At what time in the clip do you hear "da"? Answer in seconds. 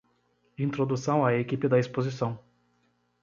1.67-1.77